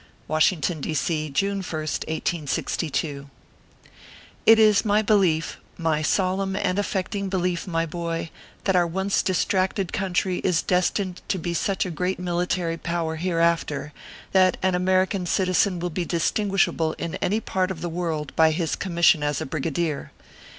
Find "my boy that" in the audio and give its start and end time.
7.67-8.75